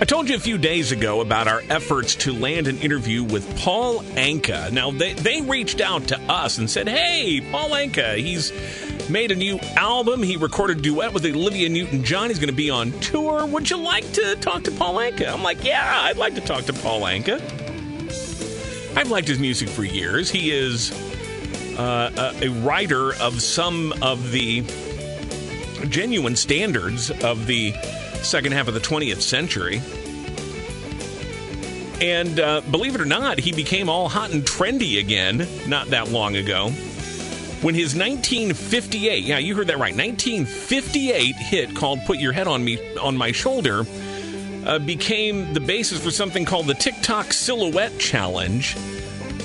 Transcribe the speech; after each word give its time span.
I 0.00 0.04
told 0.04 0.28
you 0.28 0.36
a 0.36 0.40
few 0.40 0.58
days 0.58 0.92
ago 0.92 1.20
about 1.20 1.48
our 1.48 1.60
efforts 1.68 2.14
to 2.16 2.32
land 2.32 2.68
an 2.68 2.78
interview 2.78 3.24
with 3.24 3.58
Paul 3.58 4.02
Anka. 4.14 4.70
Now, 4.70 4.92
they, 4.92 5.14
they 5.14 5.40
reached 5.40 5.80
out 5.80 6.06
to 6.08 6.20
us 6.30 6.58
and 6.58 6.70
said, 6.70 6.88
Hey, 6.88 7.40
Paul 7.50 7.70
Anka, 7.70 8.16
he's 8.16 8.52
made 9.10 9.32
a 9.32 9.34
new 9.34 9.58
album. 9.76 10.22
He 10.22 10.36
recorded 10.36 10.78
a 10.78 10.82
duet 10.82 11.12
with 11.12 11.26
Olivia 11.26 11.68
Newton 11.68 12.04
John. 12.04 12.28
He's 12.28 12.38
going 12.38 12.48
to 12.48 12.54
be 12.54 12.70
on 12.70 12.92
tour. 13.00 13.44
Would 13.44 13.70
you 13.70 13.76
like 13.76 14.10
to 14.12 14.36
talk 14.36 14.62
to 14.64 14.70
Paul 14.70 14.98
Anka? 14.98 15.32
I'm 15.32 15.42
like, 15.42 15.64
Yeah, 15.64 15.84
I'd 16.04 16.16
like 16.16 16.36
to 16.36 16.42
talk 16.42 16.62
to 16.66 16.72
Paul 16.72 17.00
Anka. 17.00 17.42
I've 18.96 19.10
liked 19.10 19.26
his 19.26 19.40
music 19.40 19.68
for 19.68 19.82
years. 19.82 20.30
He 20.30 20.52
is 20.52 20.92
uh, 21.76 22.34
a, 22.40 22.46
a 22.46 22.48
writer 22.60 23.14
of 23.14 23.42
some 23.42 23.92
of 24.00 24.30
the 24.30 24.60
genuine 25.88 26.36
standards 26.36 27.10
of 27.10 27.48
the 27.48 27.72
second 28.24 28.52
half 28.52 28.68
of 28.68 28.74
the 28.74 28.80
20th 28.80 29.20
century. 29.20 29.80
And 32.00 32.38
uh, 32.38 32.60
believe 32.60 32.94
it 32.94 33.00
or 33.00 33.06
not, 33.06 33.40
he 33.40 33.52
became 33.52 33.88
all 33.88 34.08
hot 34.08 34.30
and 34.32 34.44
trendy 34.44 35.00
again 35.00 35.46
not 35.66 35.88
that 35.88 36.08
long 36.10 36.36
ago. 36.36 36.70
When 37.60 37.74
his 37.74 37.96
1958, 37.96 39.24
yeah, 39.24 39.38
you 39.38 39.56
heard 39.56 39.66
that 39.66 39.78
right, 39.78 39.96
1958 39.96 41.34
hit 41.34 41.74
called 41.74 41.98
Put 42.06 42.18
Your 42.18 42.32
Head 42.32 42.46
on 42.46 42.64
Me 42.64 42.96
on 42.98 43.16
My 43.16 43.32
Shoulder 43.32 43.84
uh, 44.64 44.78
became 44.78 45.52
the 45.54 45.60
basis 45.60 46.02
for 46.02 46.12
something 46.12 46.44
called 46.44 46.66
the 46.68 46.74
TikTok 46.74 47.32
Silhouette 47.32 47.98
Challenge 47.98 48.76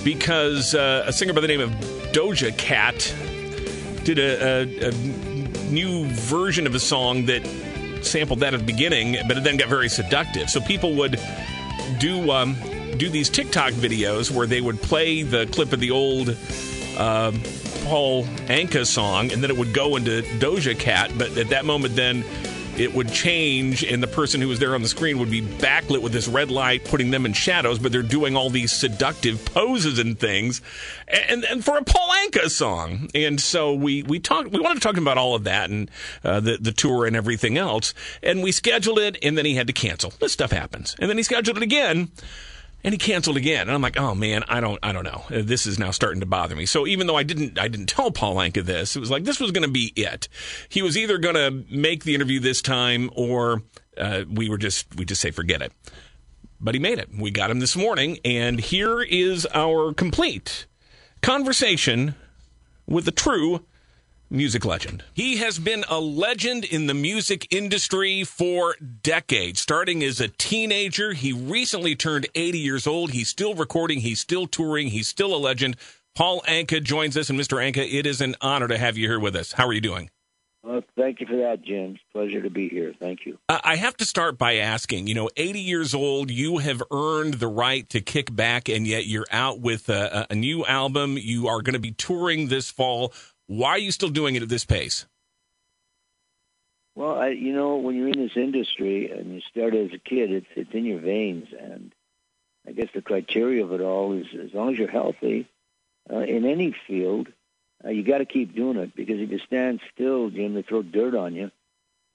because 0.03 0.75
uh, 0.75 1.05
a 1.07 1.13
singer 1.13 1.33
by 1.33 1.41
the 1.41 1.47
name 1.47 1.61
of 1.61 1.71
Doja 2.11 2.55
Cat 2.55 3.15
did 4.03 4.19
a, 4.19 4.61
a, 4.61 4.89
a 4.89 4.91
new 5.71 6.05
version 6.05 6.67
of 6.67 6.75
a 6.75 6.79
song 6.79 7.25
that 7.25 7.43
sampled 8.05 8.39
that 8.41 8.53
at 8.53 8.59
the 8.59 8.65
beginning, 8.65 9.17
but 9.27 9.37
it 9.37 9.43
then 9.43 9.57
got 9.57 9.69
very 9.69 9.89
seductive. 9.89 10.49
So 10.49 10.61
people 10.61 10.95
would 10.95 11.19
do 11.99 12.31
um, 12.31 12.55
do 12.97 13.09
these 13.09 13.29
TikTok 13.29 13.73
videos 13.73 14.31
where 14.31 14.47
they 14.47 14.61
would 14.61 14.81
play 14.81 15.23
the 15.23 15.45
clip 15.47 15.73
of 15.73 15.79
the 15.79 15.91
old 15.91 16.35
uh, 16.97 17.31
Paul 17.85 18.23
Anka 18.47 18.85
song, 18.85 19.31
and 19.31 19.43
then 19.43 19.49
it 19.49 19.57
would 19.57 19.73
go 19.73 19.95
into 19.95 20.21
Doja 20.39 20.77
Cat. 20.77 21.11
But 21.17 21.37
at 21.37 21.49
that 21.49 21.65
moment, 21.65 21.95
then 21.95 22.23
it 22.77 22.93
would 22.93 23.11
change, 23.11 23.83
and 23.83 24.01
the 24.01 24.07
person 24.07 24.41
who 24.41 24.47
was 24.47 24.59
there 24.59 24.73
on 24.73 24.81
the 24.81 24.87
screen 24.87 25.19
would 25.19 25.29
be 25.29 25.41
backlit 25.41 26.01
with 26.01 26.11
this 26.11 26.27
red 26.27 26.49
light, 26.49 26.83
putting 26.85 27.11
them 27.11 27.25
in 27.25 27.33
shadows, 27.33 27.79
but 27.79 27.91
they're 27.91 28.01
doing 28.01 28.35
all 28.35 28.49
these 28.49 28.71
seductive 28.71 29.43
poses 29.45 29.99
and 29.99 30.19
things, 30.19 30.61
and, 31.07 31.43
and 31.45 31.63
for 31.63 31.77
a 31.77 31.83
Paul 31.83 32.09
Anka 32.25 32.49
song. 32.49 33.09
And 33.13 33.39
so 33.39 33.73
we 33.73 34.03
we 34.03 34.19
talked, 34.19 34.49
we 34.51 34.59
wanted 34.59 34.81
to 34.81 34.87
talk 34.87 34.97
about 34.97 35.17
all 35.17 35.35
of 35.35 35.43
that 35.43 35.69
and 35.69 35.89
uh, 36.23 36.39
the 36.39 36.57
the 36.59 36.71
tour 36.71 37.05
and 37.05 37.15
everything 37.15 37.57
else, 37.57 37.93
and 38.21 38.41
we 38.41 38.51
scheduled 38.51 38.99
it, 38.99 39.17
and 39.21 39.37
then 39.37 39.45
he 39.45 39.55
had 39.55 39.67
to 39.67 39.73
cancel. 39.73 40.13
This 40.19 40.33
stuff 40.33 40.51
happens, 40.51 40.95
and 40.99 41.09
then 41.09 41.17
he 41.17 41.23
scheduled 41.23 41.57
it 41.57 41.63
again 41.63 42.11
and 42.83 42.93
he 42.93 42.97
canceled 42.97 43.37
again. 43.37 43.61
And 43.61 43.71
I'm 43.71 43.81
like, 43.81 43.99
oh 43.99 44.13
man, 44.13 44.43
I 44.47 44.59
don't, 44.59 44.79
I 44.83 44.91
don't 44.91 45.03
know. 45.03 45.23
Uh, 45.29 45.41
this 45.43 45.65
is 45.65 45.79
now 45.79 45.91
starting 45.91 46.19
to 46.19 46.25
bother 46.25 46.55
me. 46.55 46.65
So 46.65 46.85
even 46.85 47.07
though 47.07 47.15
I 47.15 47.23
didn't, 47.23 47.57
I 47.59 47.67
didn't 47.67 47.87
tell 47.87 48.11
Paul 48.11 48.35
Anka 48.35 48.63
this, 48.63 48.95
it 48.95 48.99
was 48.99 49.11
like 49.11 49.23
this 49.23 49.39
was 49.39 49.51
going 49.51 49.65
to 49.65 49.71
be 49.71 49.93
it. 49.95 50.27
He 50.69 50.81
was 50.81 50.97
either 50.97 51.17
going 51.17 51.35
to 51.35 51.65
make 51.73 52.03
the 52.03 52.15
interview 52.15 52.39
this 52.39 52.61
time, 52.61 53.09
or 53.15 53.63
uh, 53.97 54.23
we 54.29 54.49
were 54.49 54.57
just, 54.57 54.93
we 54.95 55.05
just 55.05 55.21
say 55.21 55.31
forget 55.31 55.61
it. 55.61 55.71
But 56.59 56.75
he 56.75 56.79
made 56.79 56.99
it. 56.99 57.09
We 57.13 57.31
got 57.31 57.51
him 57.51 57.59
this 57.59 57.75
morning, 57.75 58.19
and 58.23 58.59
here 58.59 59.01
is 59.01 59.45
our 59.53 59.93
complete 59.93 60.65
conversation 61.21 62.15
with 62.85 63.05
the 63.05 63.11
true 63.11 63.65
music 64.29 64.65
legend. 64.65 65.03
He 65.13 65.37
has 65.37 65.59
been 65.59 65.83
a 65.89 65.99
legend 65.99 66.65
in 66.65 66.87
the 66.87 66.93
music 66.93 67.47
industry 67.53 68.23
for 68.23 68.75
decades. 69.01 69.59
Starting 69.59 70.03
as 70.03 70.19
a 70.19 70.27
teenager, 70.27 71.13
he 71.13 71.33
recently 71.33 71.95
turned 71.95 72.27
80 72.35 72.59
years 72.59 72.87
old. 72.87 73.11
He's 73.11 73.29
still 73.29 73.53
recording, 73.53 73.99
he's 73.99 74.19
still 74.19 74.47
touring, 74.47 74.87
he's 74.87 75.07
still 75.07 75.35
a 75.35 75.37
legend. 75.37 75.77
Paul 76.15 76.41
Anka 76.47 76.83
joins 76.83 77.17
us, 77.17 77.29
and 77.29 77.39
Mr. 77.39 77.57
Anka, 77.57 77.91
it 77.91 78.05
is 78.05 78.21
an 78.21 78.35
honor 78.41 78.67
to 78.67 78.77
have 78.77 78.97
you 78.97 79.07
here 79.07 79.19
with 79.19 79.35
us. 79.35 79.53
How 79.53 79.67
are 79.67 79.73
you 79.73 79.81
doing? 79.81 80.09
Well, 80.63 80.81
thank 80.95 81.19
you 81.19 81.27
for 81.27 81.35
that, 81.37 81.61
Jim. 81.61 81.97
Pleasure 82.13 82.41
to 82.41 82.49
be 82.49 82.69
here. 82.69 82.93
Thank 82.97 83.25
you. 83.25 83.37
Uh, 83.49 83.59
I 83.65 83.75
have 83.75 83.97
to 83.97 84.05
start 84.05 84.37
by 84.37 84.55
asking 84.55 85.07
you 85.07 85.13
know, 85.13 85.29
80 85.35 85.59
years 85.59 85.93
old, 85.93 86.31
you 86.31 86.59
have 86.59 86.81
earned 86.89 87.35
the 87.35 87.49
right 87.49 87.87
to 87.89 87.99
kick 87.99 88.33
back, 88.33 88.69
and 88.69 88.87
yet 88.87 89.05
you're 89.05 89.25
out 89.29 89.59
with 89.59 89.89
a, 89.89 90.25
a 90.29 90.35
new 90.35 90.65
album. 90.65 91.17
You 91.17 91.49
are 91.49 91.61
going 91.61 91.73
to 91.73 91.79
be 91.79 91.91
touring 91.91 92.47
this 92.47 92.71
fall. 92.71 93.11
Why 93.47 93.71
are 93.71 93.79
you 93.79 93.91
still 93.91 94.09
doing 94.09 94.35
it 94.35 94.43
at 94.43 94.49
this 94.49 94.65
pace? 94.65 95.05
Well, 96.95 97.15
I, 97.15 97.29
you 97.29 97.53
know, 97.53 97.77
when 97.77 97.95
you're 97.95 98.09
in 98.09 98.19
this 98.19 98.37
industry 98.37 99.09
and 99.11 99.33
you 99.33 99.41
start 99.41 99.73
as 99.73 99.91
a 99.93 99.97
kid, 99.97 100.31
it's 100.31 100.47
it's 100.55 100.73
in 100.73 100.85
your 100.85 100.99
veins, 100.99 101.47
and 101.57 101.91
I 102.67 102.71
guess 102.71 102.89
the 102.93 103.01
criteria 103.01 103.63
of 103.63 103.73
it 103.73 103.81
all 103.81 104.13
is 104.13 104.27
as 104.39 104.53
long 104.53 104.73
as 104.73 104.79
you're 104.79 104.89
healthy 104.89 105.47
uh, 106.11 106.19
in 106.19 106.45
any 106.45 106.75
field, 106.87 107.29
uh, 107.83 107.89
you 107.89 108.03
got 108.03 108.19
to 108.19 108.25
keep 108.25 108.55
doing 108.55 108.77
it. 108.77 108.95
Because 108.95 109.19
if 109.19 109.31
you 109.31 109.39
stand 109.39 109.81
still, 109.93 110.29
Jim, 110.29 110.53
they 110.53 110.61
throw 110.61 110.83
dirt 110.83 111.15
on 111.15 111.33
you, 111.33 111.49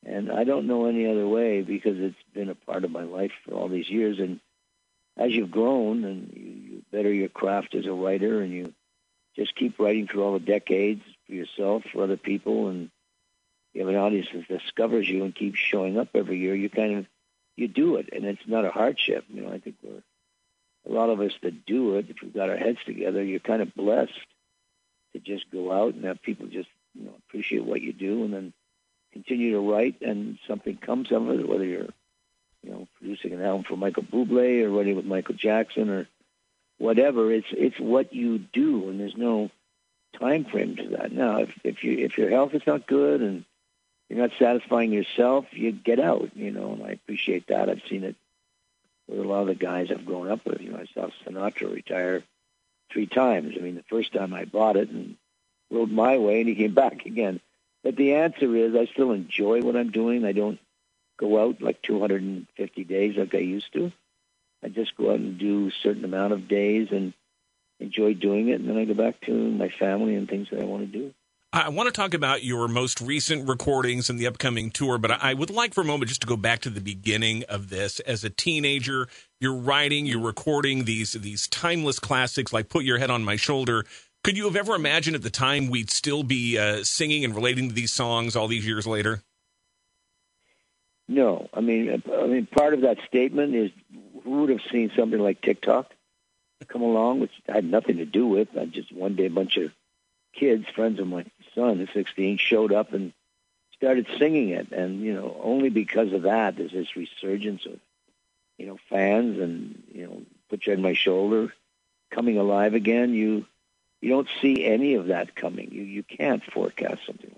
and 0.07 0.31
I 0.31 0.45
don't 0.45 0.69
know 0.69 0.87
any 0.87 1.11
other 1.11 1.27
way 1.27 1.63
because 1.63 1.99
it's 1.99 2.23
been 2.33 2.49
a 2.49 2.55
part 2.55 2.85
of 2.85 2.93
my 2.93 3.03
life 3.03 3.33
for 3.45 3.55
all 3.55 3.69
these 3.69 3.91
years, 3.91 4.21
and 4.21 4.39
as 5.17 5.33
you've 5.33 5.51
grown 5.51 6.05
and 6.05 6.33
you, 6.33 6.53
you 6.75 6.83
better 6.93 7.13
your 7.13 7.29
craft 7.29 7.75
as 7.75 7.87
a 7.87 7.93
writer, 7.93 8.41
and 8.43 8.53
you 8.53 8.73
just 9.35 9.57
keep 9.57 9.81
writing 9.81 10.07
through 10.07 10.23
all 10.23 10.35
the 10.35 10.39
decades 10.39 11.03
for 11.29 11.35
yourself, 11.35 11.85
for 11.93 12.03
other 12.03 12.17
people, 12.17 12.69
and 12.69 12.91
you 13.73 13.83
have 13.83 13.95
an 13.95 14.01
audience 14.01 14.29
that 14.33 14.49
discovers 14.49 15.09
you 15.09 15.25
and 15.25 15.35
keeps 15.35 15.59
showing 15.59 15.99
up 15.99 16.09
every 16.15 16.39
year. 16.39 16.55
You 16.55 16.71
kind 16.71 16.99
of 16.99 17.07
you 17.57 17.69
do 17.69 17.97
it, 17.97 18.09
and 18.13 18.25
it's 18.25 18.47
not 18.47 18.65
a 18.65 18.71
hardship. 18.71 19.25
You 19.29 19.43
know, 19.43 19.53
I 19.53 19.59
think 19.59 19.77
we're 19.83 20.03
a 20.89 20.93
lot 20.93 21.11
of 21.11 21.21
us 21.21 21.33
that 21.43 21.67
do 21.67 21.97
it. 21.97 22.07
If 22.09 22.17
we've 22.23 22.35
got 22.35 22.49
our 22.49 22.57
heads 22.57 22.79
together, 22.87 23.23
you're 23.23 23.41
kind 23.41 23.63
of 23.63 23.75
blessed 23.75 24.13
to 25.13 25.19
just 25.19 25.51
go 25.51 25.73
out 25.73 25.95
and 25.95 26.05
have 26.05 26.23
people 26.23 26.47
just 26.47 26.69
you 26.95 27.05
know 27.05 27.15
appreciate 27.29 27.65
what 27.65 27.83
you 27.83 27.93
do, 27.93 28.25
and 28.25 28.33
then 28.33 28.53
continue 29.13 29.53
to 29.53 29.61
write, 29.61 30.01
and 30.01 30.39
something 30.47 30.77
comes 30.77 31.13
of 31.13 31.29
it. 31.29 31.49
Whether 31.49 31.65
you're 31.65 31.89
you 32.63 32.71
know 32.71 32.89
producing 32.99 33.33
an 33.33 33.43
album 33.43 33.65
for 33.65 33.77
Michael 33.77 34.05
Bublé 34.05 34.63
or 34.63 34.71
writing 34.71 34.97
with 34.97 35.05
Michael 35.05 35.35
Jackson 35.35 35.91
or 35.91 36.09
whatever, 36.79 37.33
it's 37.33 37.49
it's 37.51 37.79
what 37.79 38.15
you 38.15 38.39
do, 38.39 38.89
and 38.89 38.99
there's 38.99 39.17
no 39.17 39.51
time 40.19 40.45
frame 40.45 40.77
to 40.77 40.89
that. 40.91 41.13
Now, 41.13 41.39
if 41.39 41.51
if 41.65 41.85
you 41.85 41.99
if 41.99 42.19
your 42.19 42.31
health 42.31 42.55
is 42.55 42.67
not 42.67 42.87
good 42.87 43.21
and 43.21 43.45
you're 44.09 44.19
not 44.19 44.39
satisfying 44.39 44.93
yourself, 44.93 45.47
you 45.53 45.73
get 45.73 46.01
out. 46.01 46.37
You 46.37 46.51
know, 46.51 46.73
and 46.73 46.83
I 46.85 46.91
appreciate 46.91 47.49
that. 47.49 47.69
I've 47.69 47.83
seen 47.89 48.05
it 48.05 48.17
with 49.09 49.21
a 49.21 49.25
lot 49.25 49.43
of 49.43 49.49
the 49.49 49.55
guys 49.55 49.91
I've 49.91 50.07
grown 50.07 50.31
up 50.31 50.45
with. 50.45 50.61
You 50.61 50.73
know, 50.73 50.79
I 50.79 50.87
saw 50.95 51.09
Sinatra 51.25 51.73
retire 51.73 52.23
three 52.91 53.07
times. 53.07 53.55
I 53.57 53.61
mean, 53.61 53.75
the 53.75 53.85
first 53.89 54.13
time 54.13 54.35
I 54.35 54.45
bought 54.45 54.77
it 54.77 54.91
and 54.91 55.17
rode 55.71 55.91
my 55.91 56.19
way, 56.19 56.41
and 56.41 56.49
he 56.49 56.55
came 56.55 56.75
back 56.75 57.07
again. 57.07 57.41
But 57.83 57.97
the 57.97 58.15
answer 58.15 58.55
is, 58.57 58.75
I 58.75 58.87
still 58.87 59.13
enjoy 59.13 59.63
what 59.63 59.77
I'm 59.77 59.91
doing. 59.91 60.25
I 60.25 60.33
don't 60.33 60.59
go 61.19 61.43
out 61.43 61.61
like 61.61 61.83
250 61.83 62.85
days 62.85 63.17
like 63.17 63.35
I 63.35 63.39
used 63.39 63.73
to. 63.75 63.93
I 64.63 64.69
just 64.69 64.97
go 64.97 65.11
out 65.11 65.21
and 65.21 65.39
do 65.39 65.69
a 65.69 65.73
certain 65.83 66.05
amount 66.05 66.33
of 66.33 66.49
days 66.49 66.89
and 66.91 67.13
enjoy 67.81 68.15
doing 68.15 68.49
it, 68.49 68.61
and 68.61 68.69
then 68.69 68.77
I 68.77 68.85
go 68.85 68.95
back 68.95 69.21
to 69.23 69.33
my 69.33 69.69
family 69.69 70.15
and 70.15 70.29
things 70.29 70.49
that 70.51 70.61
I 70.61 70.65
want 70.65 70.91
to 70.91 70.99
do. 70.99 71.15
I 71.51 71.71
want 71.71 71.87
to 71.87 71.93
talk 71.93 72.13
about 72.13 72.45
your 72.45 72.69
most 72.69 73.01
recent 73.01 73.49
recordings 73.49 74.11
and 74.11 74.19
the 74.19 74.27
upcoming 74.27 74.71
tour, 74.71 74.99
but 74.99 75.11
I 75.11 75.33
would 75.33 75.49
like 75.49 75.73
for 75.73 75.81
a 75.81 75.85
moment 75.85 76.09
just 76.09 76.21
to 76.21 76.27
go 76.27 76.37
back 76.37 76.61
to 76.61 76.71
the 76.71 76.81
beginning 76.81 77.45
of 77.49 77.71
this. 77.71 78.01
As 78.01 78.23
a 78.23 78.29
teenager, 78.29 79.09
you're 79.41 79.57
writing, 79.57 80.05
you're 80.05 80.21
recording 80.21 80.85
these 80.85 81.13
these 81.13 81.49
timeless 81.49 81.99
classics 81.99 82.53
like 82.53 82.69
"Put 82.69 82.85
Your 82.85 82.99
Head 82.99 83.11
on 83.11 83.25
My 83.25 83.37
Shoulder." 83.37 83.87
Could 84.25 84.37
you 84.37 84.45
have 84.45 84.57
ever 84.57 84.75
imagined 84.75 85.17
at 85.17 85.23
the 85.23 85.31
time 85.31 85.69
we'd 85.69 85.91
still 85.91 86.23
be 86.23 86.59
uh, 86.59 86.85
singing 86.85 87.25
and 87.25 87.35
relating 87.35 87.69
to 87.69 87.75
these 87.75 87.93
songs 87.93 88.37
all 88.37 88.49
these 88.49 88.67
years 88.67 88.87
later? 88.87 89.23
No, 91.09 91.49
I 91.55 91.63
mean, 91.63 92.03
I 92.13 92.27
mean, 92.27 92.47
part 92.47 92.75
of 92.75 92.83
that 92.83 92.99
statement 93.07 93.55
is 93.55 93.71
who 94.23 94.43
would 94.43 94.51
have 94.51 94.61
seen 94.71 94.91
something 94.95 95.19
like 95.19 95.41
TikTok 95.41 95.95
come 96.69 96.83
along, 96.83 97.21
which 97.21 97.33
I 97.49 97.53
had 97.53 97.65
nothing 97.65 97.99
to 97.99 98.05
do 98.05 98.27
with. 98.27 98.49
I 98.57 98.67
just 98.67 98.93
one 98.93 99.17
day 99.17 99.27
a 99.27 99.31
bunch 99.31 99.57
of 99.57 99.73
kids, 100.35 100.67
friends 100.75 101.01
of 101.01 101.07
my 101.07 101.25
son, 101.55 101.79
who's 101.79 101.93
16, 101.93 102.39
showed 102.39 102.73
up 102.73 102.93
and 102.93 103.13
started 103.75 104.07
singing 104.19 104.51
it, 104.51 104.73
and 104.73 105.01
you 105.01 105.15
know, 105.15 105.41
only 105.43 105.71
because 105.71 106.13
of 106.13 106.23
that 106.23 106.57
there's 106.57 106.73
this 106.73 106.97
resurgence 106.97 107.65
of 107.67 107.79
you 108.59 108.67
know 108.67 108.79
fans 108.91 109.39
and 109.39 109.83
you 109.93 110.07
know, 110.07 110.23
put 110.51 110.67
you 110.67 110.73
on 110.73 110.83
my 110.83 110.95
shoulder, 110.95 111.53
coming 112.11 112.39
alive 112.39 112.75
again. 112.75 113.15
You 113.15 113.47
you 114.01 114.11
don't 114.11 114.29
see 114.43 114.65
any 114.65 114.95
of 114.95 115.07
that 115.07 115.35
coming. 115.37 115.71
You 115.71 115.83
you 115.83 116.03
can't 116.03 116.43
forecast 116.43 117.07
something 117.07 117.31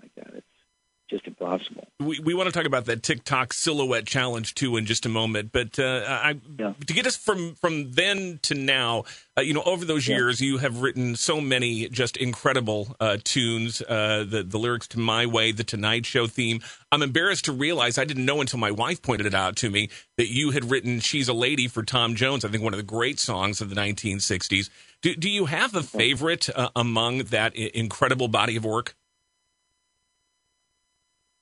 just 1.11 1.27
impossible. 1.27 1.87
We, 1.99 2.19
we 2.19 2.33
want 2.33 2.47
to 2.47 2.51
talk 2.51 2.65
about 2.65 2.85
that 2.85 3.03
TikTok 3.03 3.53
silhouette 3.53 4.07
challenge 4.07 4.55
too 4.55 4.77
in 4.77 4.85
just 4.85 5.05
a 5.05 5.09
moment, 5.09 5.51
but 5.51 5.77
uh, 5.77 6.03
I, 6.07 6.39
yeah. 6.57 6.73
to 6.87 6.93
get 6.93 7.05
us 7.05 7.15
from 7.15 7.53
from 7.55 7.91
then 7.91 8.39
to 8.43 8.55
now, 8.55 9.03
uh, 9.37 9.41
you 9.41 9.53
know, 9.53 9.61
over 9.63 9.85
those 9.85 10.07
yeah. 10.07 10.15
years, 10.15 10.41
you 10.41 10.57
have 10.57 10.81
written 10.81 11.15
so 11.15 11.39
many 11.39 11.87
just 11.89 12.17
incredible 12.17 12.95
uh, 12.99 13.17
tunes. 13.23 13.81
Uh, 13.81 14.25
the 14.27 14.41
the 14.41 14.57
lyrics 14.57 14.87
to 14.89 14.99
"My 14.99 15.25
Way," 15.25 15.51
the 15.51 15.63
Tonight 15.63 16.05
Show 16.05 16.25
theme. 16.25 16.61
I'm 16.91 17.03
embarrassed 17.03 17.45
to 17.45 17.51
realize 17.51 17.97
I 17.97 18.05
didn't 18.05 18.25
know 18.25 18.41
until 18.41 18.59
my 18.59 18.71
wife 18.71 19.01
pointed 19.01 19.27
it 19.27 19.35
out 19.35 19.55
to 19.57 19.69
me 19.69 19.89
that 20.17 20.31
you 20.31 20.51
had 20.51 20.71
written 20.71 21.01
"She's 21.01 21.27
a 21.27 21.33
Lady" 21.33 21.67
for 21.67 21.83
Tom 21.83 22.15
Jones. 22.15 22.43
I 22.45 22.47
think 22.47 22.63
one 22.63 22.73
of 22.73 22.79
the 22.79 22.83
great 22.83 23.19
songs 23.19 23.61
of 23.61 23.69
the 23.69 23.75
1960s. 23.75 24.69
Do 25.01 25.13
do 25.15 25.29
you 25.29 25.45
have 25.45 25.75
a 25.75 25.83
favorite 25.83 26.49
uh, 26.55 26.69
among 26.75 27.25
that 27.25 27.55
incredible 27.55 28.29
body 28.29 28.55
of 28.55 28.63
work? 28.63 28.95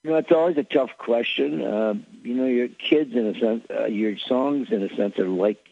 You 0.03 0.11
know, 0.11 0.17
it's 0.17 0.31
always 0.31 0.57
a 0.57 0.63
tough 0.63 0.91
question. 0.97 1.61
Uh, 1.61 1.95
you 2.23 2.33
know, 2.35 2.45
your 2.45 2.69
kids, 2.69 3.13
in 3.13 3.27
a 3.27 3.39
sense, 3.39 3.65
uh, 3.69 3.85
your 3.85 4.17
songs, 4.17 4.71
in 4.71 4.81
a 4.81 4.95
sense, 4.95 5.19
are 5.19 5.27
like, 5.27 5.65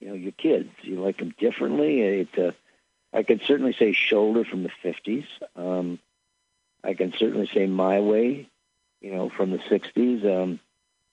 you 0.00 0.08
know, 0.08 0.14
your 0.14 0.32
kids. 0.32 0.70
You 0.82 1.00
like 1.00 1.18
them 1.18 1.34
differently. 1.38 2.00
It, 2.00 2.38
uh, 2.38 2.52
I 3.12 3.22
can 3.22 3.40
certainly 3.46 3.72
say 3.72 3.92
"Shoulder" 3.92 4.44
from 4.44 4.64
the 4.64 4.70
'50s. 4.84 5.26
Um, 5.56 5.98
I 6.84 6.94
can 6.94 7.12
certainly 7.18 7.48
say 7.52 7.66
"My 7.66 8.00
Way," 8.00 8.48
you 9.00 9.12
know, 9.12 9.30
from 9.30 9.50
the 9.50 9.58
'60s. 9.58 10.24
Um, 10.24 10.60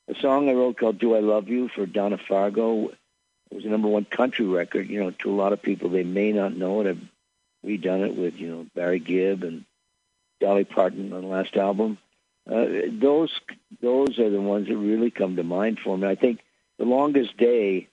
a 0.08 0.16
song 0.16 0.50
I 0.50 0.54
wrote 0.54 0.78
called 0.78 1.00
"Do 1.00 1.16
I 1.16 1.20
Love 1.20 1.48
You" 1.48 1.70
for 1.70 1.86
Donna 1.86 2.18
Fargo 2.18 2.92
it 3.52 3.56
was 3.56 3.66
a 3.66 3.70
number 3.70 3.88
one 3.88 4.06
country 4.06 4.46
record. 4.46 4.90
You 4.90 5.04
know, 5.04 5.12
to 5.12 5.32
a 5.32 5.36
lot 5.36 5.54
of 5.54 5.62
people, 5.62 5.90
they 5.90 6.04
may 6.04 6.32
not 6.32 6.56
know 6.56 6.82
it. 6.82 6.88
I've 6.88 7.02
redone 7.66 8.06
it 8.06 8.16
with 8.16 8.36
you 8.36 8.50
know 8.50 8.66
Barry 8.76 9.00
Gibb 9.00 9.44
and 9.44 9.66
Dolly 10.40 10.64
Parton 10.64 11.14
on 11.14 11.22
the 11.22 11.28
last 11.28 11.56
album. 11.56 11.98
Uh, 12.50 12.66
those 12.92 13.32
those 13.82 14.20
are 14.20 14.30
the 14.30 14.42
ones 14.42 14.68
that 14.68 14.78
really 14.78 15.10
come 15.10 15.36
to 15.36 15.44
mind 15.44 15.80
for 15.80 15.98
me. 15.98 16.08
I 16.08 16.16
think 16.16 16.42
the 16.78 16.86
longest 16.86 17.36
day, 17.38 17.88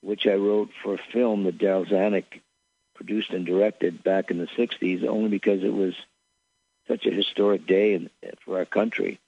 which 0.00 0.26
I 0.26 0.34
wrote 0.34 0.70
for 0.82 0.94
a 0.94 1.12
film 1.12 1.44
that 1.44 1.58
Darryl 1.58 1.88
Zanuck 1.88 2.24
produced 2.94 3.30
and 3.30 3.44
directed 3.44 4.04
back 4.04 4.30
in 4.30 4.38
the 4.38 4.46
'60s, 4.46 5.04
only 5.04 5.28
because 5.28 5.64
it 5.64 5.72
was 5.72 5.94
such 6.86 7.04
a 7.06 7.10
historic 7.10 7.66
day 7.66 7.94
in, 7.94 8.10
for 8.44 8.58
our 8.58 8.64
country, 8.64 9.18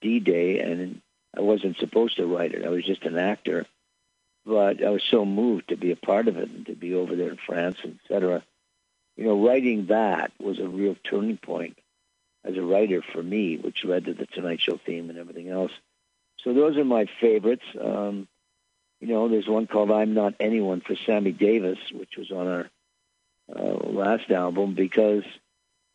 D-Day, 0.00 0.60
and 0.60 1.00
I 1.36 1.40
wasn't 1.40 1.78
supposed 1.78 2.16
to 2.16 2.26
write 2.26 2.52
it. 2.52 2.64
I 2.64 2.70
was 2.70 2.84
just 2.84 3.04
an 3.04 3.18
actor, 3.18 3.66
but 4.44 4.82
I 4.82 4.90
was 4.90 5.02
so 5.10 5.24
moved 5.24 5.68
to 5.68 5.76
be 5.76 5.92
a 5.92 5.96
part 5.96 6.28
of 6.28 6.36
it 6.36 6.50
and 6.50 6.66
to 6.66 6.74
be 6.74 6.94
over 6.94 7.16
there 7.16 7.30
in 7.30 7.38
France, 7.38 7.78
etc. 7.84 8.42
You 9.16 9.24
know, 9.24 9.46
writing 9.46 9.86
that 9.86 10.32
was 10.38 10.58
a 10.58 10.68
real 10.68 10.96
turning 11.02 11.38
point 11.38 11.78
as 12.44 12.56
a 12.56 12.62
writer 12.62 13.02
for 13.02 13.22
me, 13.22 13.56
which 13.56 13.84
led 13.84 14.06
to 14.06 14.14
the 14.14 14.26
Tonight 14.26 14.60
Show 14.60 14.78
theme 14.84 15.10
and 15.10 15.18
everything 15.18 15.48
else. 15.48 15.72
So 16.42 16.52
those 16.52 16.76
are 16.76 16.84
my 16.84 17.06
favorites. 17.20 17.64
Um, 17.80 18.26
you 19.00 19.08
know, 19.08 19.28
there's 19.28 19.48
one 19.48 19.66
called 19.66 19.90
"I'm 19.90 20.14
Not 20.14 20.34
Anyone" 20.40 20.80
for 20.80 20.96
Sammy 20.96 21.32
Davis, 21.32 21.78
which 21.92 22.16
was 22.16 22.30
on 22.30 22.46
our 22.46 22.70
uh, 23.54 23.88
last 23.88 24.30
album, 24.30 24.74
because 24.74 25.24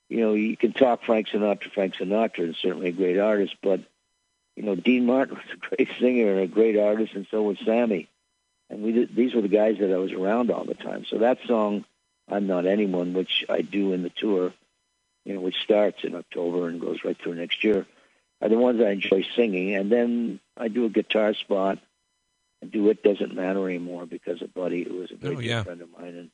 you 0.10 0.22
know 0.22 0.34
you 0.34 0.56
can 0.56 0.74
talk 0.74 1.04
Frank 1.04 1.28
Sinatra, 1.28 1.72
Frank 1.72 1.96
Sinatra, 1.96 2.40
and 2.40 2.56
certainly 2.56 2.90
a 2.90 2.94
great 2.94 3.20
artist, 3.20 3.56
but 3.62 3.82
you 4.56 4.64
know 4.64 4.76
Dean 4.76 5.06
Martin 5.06 5.36
was 5.38 5.46
a 5.54 5.76
great 5.76 5.90
singer 6.00 6.34
and 6.34 6.42
a 6.42 6.48
great 6.48 6.78
artist, 6.78 7.14
and 7.14 7.28
so 7.30 7.44
was 7.44 7.58
Sammy. 7.66 8.10
And 8.70 8.84
we 8.84 9.06
these 9.06 9.34
were 9.34 9.42
the 9.42 9.48
guys 9.48 9.78
that 9.80 9.94
I 9.94 9.98
was 9.98 10.12
around 10.12 10.52
all 10.52 10.66
the 10.66 10.76
time. 10.76 11.06
So 11.10 11.20
that 11.20 11.40
song, 11.46 11.86
"I'm 12.30 12.48
Not 12.48 12.66
Anyone," 12.66 13.14
which 13.14 13.46
I 13.50 13.62
do 13.62 13.94
in 13.94 14.04
the 14.04 14.10
tour 14.10 14.54
you 15.27 15.33
know, 15.33 15.41
which 15.41 15.57
starts 15.62 16.06
in 16.06 16.15
October 16.15 16.69
and 16.69 16.79
goes 16.79 17.03
right 17.03 17.18
through 17.21 17.35
next 17.35 17.62
year, 17.62 17.85
are 18.41 18.47
the 18.47 18.57
ones 18.57 18.81
I 18.81 18.91
enjoy 18.91 19.25
singing. 19.35 19.75
And 19.75 19.91
then 19.91 20.39
I 20.56 20.69
do 20.69 20.85
a 20.85 20.89
guitar 20.89 21.33
spot 21.33 21.79
and 22.62 22.71
do 22.71 22.89
It 22.89 23.03
Doesn't 23.03 23.35
Matter 23.35 23.68
Anymore 23.68 24.06
because 24.06 24.41
a 24.41 24.47
buddy 24.47 24.85
who 24.85 25.00
was 25.00 25.12
a 25.12 25.15
great 25.15 25.38
oh, 25.38 25.41
yeah. 25.41 25.63
friend 25.63 25.81
of 25.81 25.89
mine. 25.91 26.15
And 26.15 26.31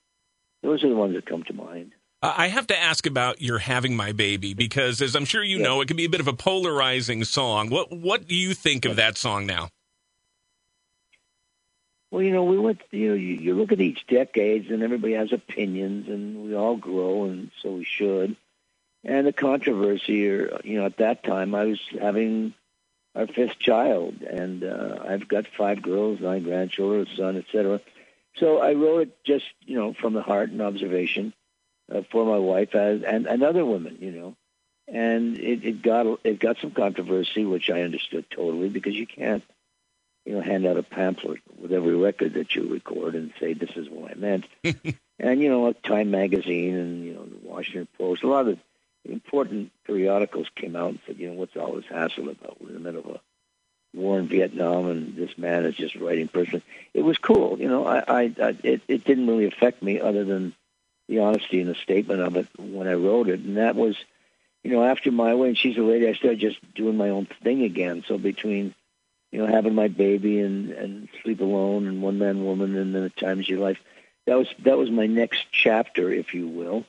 those 0.61 0.83
are 0.83 0.89
the 0.89 0.95
ones 0.95 1.15
that 1.15 1.25
come 1.25 1.41
to 1.43 1.53
mind. 1.53 1.93
I 2.21 2.49
have 2.49 2.67
to 2.67 2.79
ask 2.79 3.07
about 3.07 3.41
your 3.41 3.57
having 3.57 3.97
my 3.97 4.11
baby 4.11 4.53
because, 4.53 5.01
as 5.01 5.15
I'm 5.15 5.25
sure 5.25 5.43
you 5.43 5.57
yeah. 5.57 5.63
know, 5.63 5.81
it 5.81 5.87
can 5.87 5.97
be 5.97 6.05
a 6.05 6.09
bit 6.09 6.21
of 6.21 6.27
a 6.27 6.33
polarizing 6.33 7.25
song. 7.25 7.69
What 7.69 7.91
What 7.91 8.27
do 8.27 8.35
you 8.35 8.53
think 8.53 8.85
of 8.85 8.95
that 8.95 9.17
song 9.17 9.45
now? 9.45 9.67
Well, 12.09 12.21
you 12.21 12.31
know, 12.31 12.45
we 12.45 12.57
went. 12.57 12.79
You 12.91 13.09
know, 13.09 13.15
you, 13.15 13.33
you 13.33 13.55
look 13.55 13.73
at 13.73 13.81
each 13.81 14.07
decades, 14.07 14.69
and 14.69 14.83
everybody 14.83 15.15
has 15.15 15.33
opinions, 15.33 16.07
and 16.07 16.45
we 16.45 16.55
all 16.55 16.77
grow, 16.77 17.25
and 17.25 17.51
so 17.61 17.71
we 17.71 17.83
should 17.83 18.37
and 19.03 19.27
the 19.27 19.33
controversy. 19.33 20.29
Or 20.29 20.61
you 20.63 20.79
know, 20.79 20.85
at 20.85 20.97
that 20.97 21.23
time, 21.23 21.55
I 21.55 21.65
was 21.65 21.79
having 21.99 22.53
our 23.15 23.27
fifth 23.27 23.59
child, 23.59 24.21
and 24.21 24.63
uh, 24.63 24.99
I've 25.07 25.27
got 25.27 25.45
five 25.57 25.81
girls, 25.81 26.19
nine 26.19 26.43
grandchildren, 26.43 27.07
a 27.11 27.15
son, 27.15 27.37
etc. 27.37 27.81
So 28.37 28.59
I 28.59 28.73
wrote 28.73 29.01
it 29.01 29.23
just 29.23 29.45
you 29.61 29.77
know 29.77 29.93
from 29.93 30.13
the 30.13 30.21
heart 30.21 30.49
and 30.49 30.61
observation 30.61 31.33
uh, 31.91 32.01
for 32.11 32.25
my 32.25 32.37
wife 32.37 32.75
as, 32.75 33.03
and 33.03 33.27
and 33.27 33.43
other 33.43 33.65
women, 33.65 33.97
you 33.99 34.11
know. 34.11 34.35
And 34.87 35.37
it, 35.37 35.63
it 35.63 35.81
got 35.81 36.19
it 36.23 36.39
got 36.39 36.57
some 36.59 36.71
controversy, 36.71 37.45
which 37.45 37.69
I 37.69 37.81
understood 37.81 38.25
totally 38.29 38.69
because 38.69 38.93
you 38.93 39.07
can't, 39.07 39.43
you 40.25 40.33
know, 40.33 40.41
hand 40.41 40.65
out 40.65 40.77
a 40.77 40.83
pamphlet 40.83 41.39
with 41.57 41.71
every 41.71 41.95
record 41.95 42.33
that 42.33 42.53
you 42.53 42.67
record 42.67 43.15
and 43.15 43.31
say 43.39 43.53
this 43.53 43.71
is 43.77 43.89
what 43.89 44.11
I 44.11 44.15
meant. 44.15 44.45
and 45.19 45.41
you 45.41 45.49
know, 45.49 45.61
like 45.61 45.81
Time 45.83 46.11
magazine 46.11 46.75
and 46.75 47.05
you 47.05 47.13
know 47.13 47.25
the 47.25 47.47
Washington 47.47 47.87
Post, 47.97 48.23
a 48.23 48.27
lot 48.27 48.47
of 48.47 48.59
important 49.05 49.71
periodicals 49.85 50.47
came 50.55 50.75
out 50.75 50.91
and 50.91 50.99
said, 51.05 51.17
you 51.17 51.29
know, 51.29 51.33
what's 51.33 51.55
all 51.55 51.73
this 51.73 51.85
hassle 51.89 52.29
about? 52.29 52.61
We're 52.61 52.69
in 52.69 52.75
the 52.75 52.79
middle 52.79 53.01
of 53.01 53.15
a 53.15 53.21
war 53.93 54.19
in 54.19 54.27
Vietnam, 54.27 54.87
and 54.87 55.15
this 55.15 55.37
man 55.37 55.65
is 55.65 55.75
just 55.75 55.95
writing 55.95 56.27
personally. 56.27 56.63
It 56.93 57.03
was 57.03 57.17
cool, 57.17 57.59
you 57.59 57.67
know. 57.67 57.85
I, 57.85 57.99
I, 57.99 58.21
I 58.41 58.57
it, 58.63 58.81
it 58.87 59.03
didn't 59.03 59.27
really 59.27 59.45
affect 59.45 59.83
me 59.83 59.99
other 59.99 60.23
than 60.23 60.53
the 61.07 61.19
honesty 61.19 61.59
and 61.59 61.69
the 61.69 61.75
statement 61.75 62.21
of 62.21 62.37
it 62.37 62.47
when 62.57 62.87
I 62.87 62.93
wrote 62.93 63.29
it, 63.29 63.41
and 63.41 63.57
that 63.57 63.75
was, 63.75 63.95
you 64.63 64.71
know, 64.71 64.83
after 64.83 65.11
my 65.11 65.35
way 65.35 65.49
and 65.49 65.57
she's 65.57 65.77
a 65.77 65.81
lady, 65.81 66.07
I 66.07 66.13
started 66.13 66.39
just 66.39 66.57
doing 66.73 66.97
my 66.97 67.09
own 67.09 67.27
thing 67.43 67.63
again. 67.63 68.03
So 68.07 68.17
between, 68.17 68.73
you 69.31 69.39
know, 69.39 69.47
having 69.47 69.75
my 69.75 69.89
baby 69.89 70.39
and 70.39 70.71
and 70.71 71.09
sleep 71.21 71.41
alone 71.41 71.87
and 71.87 72.01
one 72.01 72.19
man 72.19 72.45
woman 72.45 72.77
and 72.77 72.95
then 72.95 73.03
at 73.03 73.17
times 73.17 73.49
your 73.49 73.59
life, 73.59 73.79
that 74.25 74.37
was 74.37 74.47
that 74.59 74.77
was 74.77 74.89
my 74.89 75.07
next 75.07 75.45
chapter, 75.51 76.11
if 76.11 76.33
you 76.33 76.47
will 76.47 76.85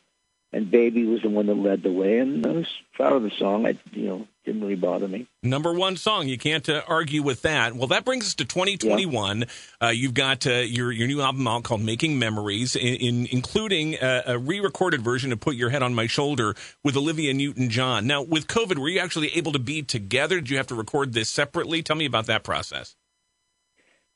and 0.55 0.71
Baby 0.71 1.05
was 1.05 1.23
the 1.23 1.29
one 1.29 1.47
that 1.47 1.57
led 1.57 1.83
the 1.83 1.91
way, 1.91 2.21
and 2.21 2.47
I 2.47 2.51
was 2.51 2.69
proud 2.93 3.15
of 3.15 3.25
the 3.25 3.33
song. 3.39 3.67
I, 3.67 3.77
you 3.91 4.07
know, 4.07 4.29
didn't 4.45 4.63
really 4.63 4.77
bother 4.77 5.09
me. 5.09 5.27
Number 5.43 5.73
one 5.73 5.97
song, 5.97 6.29
you 6.29 6.39
can't 6.39 6.69
uh, 6.69 6.83
argue 6.87 7.25
with 7.25 7.43
that. 7.43 7.75
Well, 7.75 7.89
that 7.89 8.05
brings 8.05 8.27
us 8.27 8.35
to 8.37 8.45
2021. 8.45 9.41
Yeah. 9.41 9.47
Uh, 9.83 9.91
you've 9.91 10.15
got 10.15 10.47
uh, 10.47 10.53
your 10.53 10.93
your 10.93 11.09
new 11.09 11.21
album 11.21 11.49
out 11.49 11.65
called 11.65 11.81
Making 11.81 12.21
Memories, 12.21 12.77
in, 12.77 12.95
in 12.95 13.27
including 13.33 13.95
a, 13.95 14.23
a, 14.27 14.39
re-recorded 14.39 15.03
version 15.03 15.33
of 15.33 15.41
"Put 15.41 15.57
Your 15.57 15.71
Head 15.71 15.83
on 15.83 15.93
My 15.93 16.07
Shoulder" 16.07 16.55
with 16.85 16.97
Olivia 16.97 17.35
Newton-John. 17.35 18.07
Now, 18.07 18.23
with 18.23 18.47
COVID, 18.47 18.79
were 18.79 18.89
you 18.89 19.01
actually 19.01 19.37
able 19.37 19.51
to 19.53 19.59
be 19.59 19.83
together? 19.83 20.37
Did 20.37 20.51
you 20.51 20.57
have 20.59 20.69
to 20.69 20.77
record 20.77 21.15
this 21.15 21.29
separately? 21.29 21.83
Tell 21.83 21.97
me 21.97 22.07
about 22.07 22.27
that 22.27 22.45
process. 22.45 22.95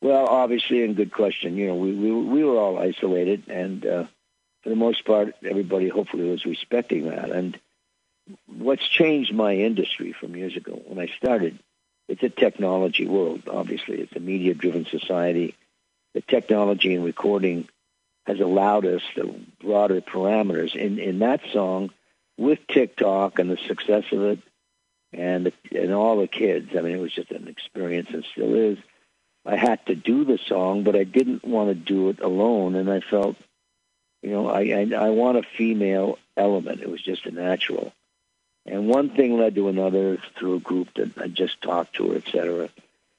Well, 0.00 0.26
obviously, 0.26 0.84
and 0.84 0.94
good 0.94 1.12
question. 1.12 1.56
You 1.56 1.66
know, 1.66 1.74
we 1.74 1.92
we, 1.92 2.12
we 2.12 2.44
were 2.44 2.58
all 2.58 2.78
isolated, 2.78 3.48
and 3.48 3.84
uh, 3.84 4.04
for 4.68 4.74
the 4.74 4.76
most 4.76 5.06
part, 5.06 5.34
everybody 5.42 5.88
hopefully 5.88 6.28
was 6.28 6.44
respecting 6.44 7.08
that. 7.08 7.30
And 7.30 7.58
what's 8.46 8.86
changed 8.86 9.32
my 9.32 9.54
industry 9.54 10.12
from 10.12 10.36
years 10.36 10.56
ago 10.56 10.82
when 10.84 10.98
I 10.98 11.06
started, 11.16 11.58
it's 12.06 12.22
a 12.22 12.28
technology 12.28 13.06
world. 13.06 13.44
Obviously, 13.50 13.98
it's 14.02 14.14
a 14.14 14.20
media-driven 14.20 14.84
society. 14.84 15.54
The 16.12 16.20
technology 16.20 16.94
and 16.94 17.02
recording 17.02 17.66
has 18.26 18.40
allowed 18.40 18.84
us 18.84 19.00
the 19.16 19.34
broader 19.58 20.02
parameters. 20.02 20.76
In 20.76 20.98
in 20.98 21.20
that 21.20 21.40
song, 21.50 21.90
with 22.36 22.58
TikTok 22.66 23.38
and 23.38 23.50
the 23.50 23.56
success 23.56 24.04
of 24.12 24.22
it, 24.22 24.38
and 25.14 25.50
and 25.74 25.94
all 25.94 26.18
the 26.18 26.26
kids, 26.26 26.76
I 26.76 26.82
mean, 26.82 26.94
it 26.94 27.00
was 27.00 27.14
just 27.14 27.30
an 27.30 27.48
experience 27.48 28.10
and 28.12 28.24
still 28.32 28.54
is. 28.54 28.78
I 29.46 29.56
had 29.56 29.86
to 29.86 29.94
do 29.94 30.26
the 30.26 30.36
song, 30.36 30.82
but 30.82 30.94
I 30.94 31.04
didn't 31.04 31.42
want 31.42 31.70
to 31.70 31.74
do 31.74 32.10
it 32.10 32.20
alone, 32.20 32.74
and 32.74 32.90
I 32.90 33.00
felt 33.00 33.36
you 34.22 34.30
know, 34.30 34.48
I, 34.48 34.60
I 34.60 35.06
I 35.06 35.10
want 35.10 35.38
a 35.38 35.42
female 35.42 36.18
element. 36.36 36.80
It 36.80 36.90
was 36.90 37.02
just 37.02 37.26
a 37.26 37.30
natural. 37.30 37.92
And 38.66 38.88
one 38.88 39.10
thing 39.10 39.38
led 39.38 39.54
to 39.54 39.68
another 39.68 40.18
through 40.36 40.56
a 40.56 40.60
group 40.60 40.92
that 40.94 41.16
I 41.16 41.28
just 41.28 41.62
talked 41.62 41.94
to 41.94 42.10
her, 42.10 42.16
et. 42.16 42.70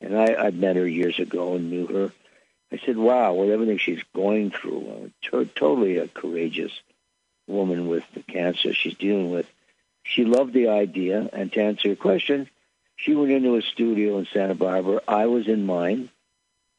And 0.01 0.17
I, 0.17 0.35
I 0.35 0.51
met 0.51 0.75
her 0.75 0.87
years 0.87 1.19
ago 1.19 1.55
and 1.55 1.69
knew 1.69 1.87
her. 1.87 2.11
I 2.71 2.79
said, 2.85 2.97
wow, 2.97 3.33
with 3.33 3.49
everything 3.49 3.79
she's 3.79 4.03
going 4.13 4.51
through, 4.51 5.11
uh, 5.33 5.43
totally 5.55 5.97
a 5.97 6.07
courageous 6.07 6.71
woman 7.47 7.87
with 7.87 8.03
the 8.13 8.21
cancer 8.21 8.73
she's 8.73 8.93
dealing 8.93 9.31
with. 9.31 9.47
She 10.03 10.23
loved 10.23 10.53
the 10.53 10.69
idea. 10.69 11.27
And 11.33 11.51
to 11.51 11.63
answer 11.63 11.87
your 11.87 11.97
question, 11.97 12.47
she 12.95 13.15
went 13.15 13.31
into 13.31 13.55
a 13.55 13.61
studio 13.61 14.19
in 14.19 14.27
Santa 14.31 14.55
Barbara. 14.55 15.01
I 15.07 15.25
was 15.25 15.47
in 15.47 15.65
mine. 15.65 16.09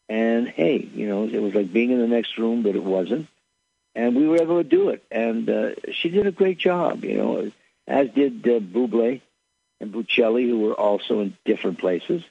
And 0.08 0.48
hey, 0.48 0.88
you 0.94 1.08
know, 1.08 1.24
it 1.24 1.40
was 1.40 1.54
like 1.54 1.72
being 1.72 1.90
in 1.90 1.98
the 1.98 2.06
next 2.06 2.38
room, 2.38 2.62
but 2.62 2.76
it 2.76 2.82
wasn't 2.82 3.26
and 3.94 4.16
we 4.16 4.26
were 4.26 4.40
able 4.40 4.62
to 4.62 4.68
do 4.68 4.90
it. 4.90 5.04
And 5.10 5.48
uh, 5.48 5.70
she 5.92 6.10
did 6.10 6.26
a 6.26 6.32
great 6.32 6.58
job, 6.58 7.04
you 7.04 7.16
know, 7.16 7.50
as 7.86 8.10
did 8.10 8.46
uh, 8.46 8.60
Bublé. 8.60 9.20
and 9.80 9.92
Bocelli, 9.92 10.48
who 10.48 10.60
were 10.60 10.74
also 10.74 11.20
in 11.20 11.36
different 11.44 11.78
places, 11.78 12.22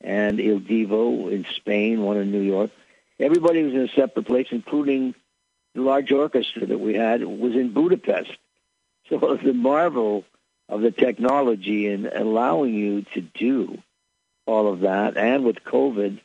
and 0.00 0.40
Il 0.40 0.60
Divo 0.60 1.30
in 1.30 1.46
Spain, 1.56 2.02
one 2.02 2.16
in 2.16 2.32
New 2.32 2.40
York. 2.40 2.70
Everybody 3.18 3.62
was 3.62 3.74
in 3.74 3.80
a 3.80 3.88
separate 3.88 4.26
place, 4.26 4.48
including 4.50 5.14
the 5.74 5.82
large 5.82 6.10
orchestra 6.12 6.66
that 6.66 6.78
we 6.78 6.94
had 6.94 7.22
was 7.22 7.54
in 7.54 7.72
Budapest. 7.72 8.30
So 9.08 9.36
the 9.42 9.52
marvel 9.52 10.24
of 10.68 10.80
the 10.80 10.90
technology 10.90 11.88
and 11.88 12.06
allowing 12.06 12.74
you 12.74 13.02
to 13.14 13.20
do 13.20 13.78
all 14.46 14.72
of 14.72 14.80
that, 14.80 15.16
and 15.16 15.44
with 15.44 15.62
COVID, 15.64 16.20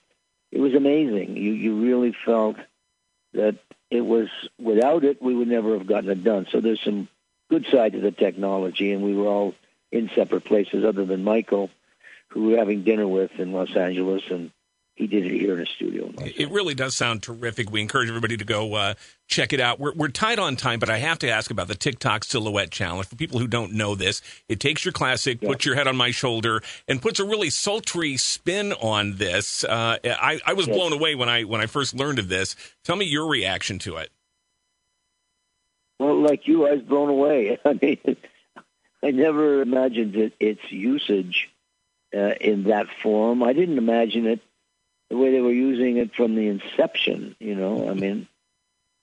it 0.51 0.60
was 0.60 0.74
amazing. 0.74 1.36
You 1.36 1.51
you 1.51 1.82
really 1.82 2.15
felt 2.25 2.56
that 3.34 3.58
it 3.94 4.02
was 4.02 4.28
without 4.60 5.04
it 5.04 5.22
we 5.22 5.36
would 5.36 5.48
never 5.48 5.78
have 5.78 5.86
gotten 5.86 6.10
it 6.10 6.24
done. 6.24 6.48
So 6.52 6.60
there's 6.60 6.82
some 6.84 7.08
good 7.52 7.68
side 7.72 7.94
to 7.94 8.00
the 8.00 8.12
technology, 8.12 8.92
and 8.92 9.04
we 9.04 9.16
were 9.16 9.28
all 9.28 9.54
in 9.92 10.10
separate 10.16 10.46
places, 10.46 10.84
other 10.84 11.06
than 11.06 11.24
Michael, 11.24 11.70
who 12.30 12.46
we 12.48 12.54
were 12.54 12.58
having 12.58 12.84
dinner 12.84 13.08
with 13.08 13.30
in 13.38 13.54
Los 13.54 13.76
Angeles, 13.76 14.24
and 14.32 14.50
he 14.96 15.08
did 15.08 15.26
it 15.26 15.32
here 15.32 15.56
in 15.56 15.62
a 15.62 15.66
studio. 15.66 16.12
it 16.20 16.52
really 16.52 16.76
does 16.76 16.96
sound 16.96 17.24
terrific. 17.24 17.72
We 17.72 17.82
encourage 17.82 18.10
everybody 18.10 18.38
to 18.38 18.46
go 18.46 18.76
uh, 18.76 18.94
check 19.28 19.52
it 19.52 19.60
out. 19.60 19.80
We're, 19.80 19.94
we're 19.94 20.10
tight 20.10 20.38
on 20.38 20.56
time, 20.56 20.80
but 20.80 20.90
I 20.90 21.00
have 21.00 21.18
to 21.20 21.30
ask 21.30 21.50
about 21.50 21.68
the 21.68 21.76
TikTok 21.76 22.24
Silhouette 22.24 22.70
Challenge. 22.70 23.08
For 23.08 23.16
people 23.16 23.40
who 23.40 23.48
don't 23.48 23.74
know 23.74 23.96
this, 23.96 24.22
it 24.48 24.60
takes 24.60 24.86
your 24.86 24.92
classic, 24.92 25.40
yeah. 25.42 25.50
puts 25.50 25.66
your 25.66 25.74
head 25.74 25.88
on 25.88 25.98
my 25.98 26.12
shoulder, 26.12 26.62
and 26.88 27.02
puts 27.02 27.20
a 27.20 27.26
really 27.26 27.50
sultry 27.50 28.18
spin 28.18 28.72
on 28.74 29.16
this. 29.16 29.64
Uh, 29.64 29.98
I, 30.04 30.40
I, 30.46 30.54
was 30.54 30.68
blown 30.68 30.94
away 30.94 31.16
when 31.16 31.28
I 31.28 31.44
when 31.44 31.60
I 31.60 31.66
first 31.66 31.96
learned 31.96 32.20
of 32.20 32.30
this. 32.30 32.56
Tell 32.84 32.96
me 32.96 33.06
your 33.06 33.28
reaction 33.28 33.80
to 33.80 33.98
it. 33.98 34.12
Well, 36.00 36.22
like 36.22 36.48
you, 36.48 36.68
I 36.68 36.74
was 36.74 36.82
blown 36.82 37.10
away. 37.10 37.58
I 37.66 37.74
mean, 37.82 38.18
I 39.04 39.10
never 39.10 39.62
imagined 39.64 40.16
it, 40.16 40.34
its 40.40 40.62
usage 40.70 41.50
uh, 42.16 42.36
in 42.40 42.66
that 42.66 42.88
form. 43.02 43.42
I 43.42 43.54
didn't 43.54 43.80
imagine 43.80 44.28
it 44.28 44.42
the 45.13 45.20
way 45.20 45.32
they 45.32 45.41
were 45.41 45.53
using 45.53 45.98
it 45.98 46.15
from 46.15 46.34
the 46.34 46.48
inception. 46.48 47.36
You 47.38 47.53
know, 47.53 47.88
I 47.88 47.93
mean, 47.93 48.27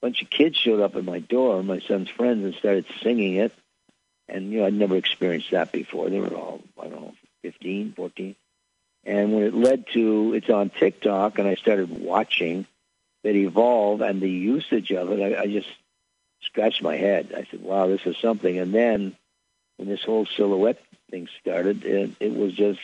a 0.03 0.07
bunch 0.07 0.23
of 0.23 0.29
kids 0.29 0.57
showed 0.57 0.81
up 0.81 0.97
at 0.97 1.05
my 1.05 1.21
door, 1.21 1.63
my 1.63 1.79
son's 1.79 2.11
friends, 2.11 2.45
and 2.45 2.53
started 2.57 2.85
singing 3.01 3.37
it. 3.37 3.53
And, 4.29 4.51
you 4.51 4.59
know, 4.59 4.67
I'd 4.67 4.75
never 4.75 4.97
experienced 4.97 5.53
that 5.53 5.71
before. 5.71 6.11
They 6.11 6.19
were 6.19 6.35
all, 6.35 6.63
I 6.77 6.89
don't 6.89 7.01
know, 7.01 7.15
15, 7.43 7.93
14. 7.93 8.35
And 9.05 9.33
when 9.33 9.45
it 9.45 9.55
led 9.55 9.87
to, 9.93 10.35
it's 10.35 10.51
on 10.51 10.71
TikTok, 10.71 11.39
and 11.39 11.47
I 11.47 11.55
started 11.55 11.91
watching 12.01 12.67
it 13.23 13.37
evolve 13.37 14.01
and 14.01 14.21
the 14.21 14.29
usage 14.29 14.91
of 14.91 15.13
it, 15.13 15.21
I, 15.21 15.43
I 15.43 15.47
just 15.47 15.69
scratched 16.41 16.83
my 16.83 16.97
head. 16.97 17.33
I 17.37 17.47
said, 17.53 17.63
wow, 17.63 17.87
this 17.87 18.05
is 18.05 18.17
something. 18.17 18.59
And 18.59 18.75
then 18.75 19.15
when 19.77 19.89
this 19.89 20.03
whole 20.03 20.27
silhouette 20.27 20.83
thing 21.09 21.29
started, 21.41 21.85
it, 21.85 22.11
it 22.19 22.35
was 22.35 22.53
just, 22.53 22.81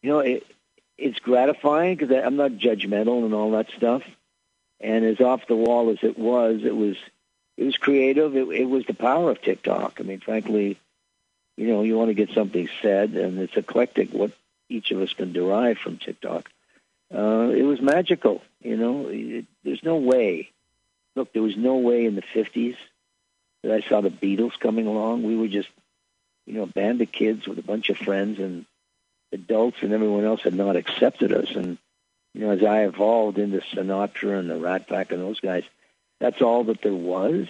you 0.00 0.10
know, 0.10 0.20
it, 0.20 0.46
it's 0.98 1.18
gratifying 1.18 1.96
because 1.96 2.14
I'm 2.24 2.36
not 2.36 2.52
judgmental 2.52 3.24
and 3.24 3.34
all 3.34 3.52
that 3.52 3.70
stuff. 3.76 4.02
And 4.80 5.04
as 5.04 5.20
off 5.20 5.46
the 5.46 5.56
wall 5.56 5.90
as 5.90 5.98
it 6.02 6.18
was, 6.18 6.64
it 6.64 6.74
was 6.74 6.96
it 7.56 7.64
was 7.64 7.76
creative. 7.76 8.36
It, 8.36 8.48
it 8.48 8.64
was 8.64 8.86
the 8.86 8.94
power 8.94 9.30
of 9.30 9.42
TikTok. 9.42 9.98
I 10.00 10.02
mean, 10.02 10.20
frankly, 10.20 10.78
you 11.56 11.68
know, 11.68 11.82
you 11.82 11.96
want 11.96 12.08
to 12.08 12.14
get 12.14 12.30
something 12.30 12.68
said, 12.80 13.10
and 13.10 13.38
it's 13.38 13.56
eclectic 13.56 14.12
what 14.12 14.32
each 14.68 14.90
of 14.90 15.00
us 15.00 15.12
can 15.12 15.32
derive 15.32 15.78
from 15.78 15.98
TikTok. 15.98 16.50
Uh, 17.14 17.50
it 17.54 17.62
was 17.62 17.80
magical. 17.80 18.42
You 18.60 18.76
know, 18.76 19.08
it, 19.08 19.46
there's 19.64 19.82
no 19.84 19.96
way. 19.96 20.50
Look, 21.14 21.32
there 21.32 21.42
was 21.42 21.56
no 21.56 21.76
way 21.76 22.06
in 22.06 22.14
the 22.14 22.22
'50s 22.22 22.76
that 23.62 23.72
I 23.72 23.88
saw 23.88 24.00
the 24.00 24.10
Beatles 24.10 24.58
coming 24.58 24.86
along. 24.86 25.22
We 25.22 25.36
were 25.36 25.48
just, 25.48 25.68
you 26.46 26.54
know, 26.54 26.62
a 26.62 26.66
band 26.66 27.00
of 27.02 27.12
kids 27.12 27.46
with 27.46 27.58
a 27.58 27.62
bunch 27.62 27.90
of 27.90 27.98
friends, 27.98 28.38
and 28.38 28.64
adults 29.32 29.78
and 29.80 29.92
everyone 29.92 30.24
else 30.24 30.42
had 30.42 30.54
not 30.54 30.76
accepted 30.76 31.32
us. 31.32 31.50
And 31.54 31.78
you 32.34 32.42
know, 32.42 32.50
as 32.50 32.62
I 32.62 32.84
evolved 32.84 33.38
into 33.38 33.60
Sinatra 33.60 34.38
and 34.38 34.50
the 34.50 34.56
Rat 34.56 34.88
Pack 34.88 35.12
and 35.12 35.20
those 35.20 35.40
guys, 35.40 35.64
that's 36.20 36.40
all 36.40 36.64
that 36.64 36.82
there 36.82 36.94
was. 36.94 37.48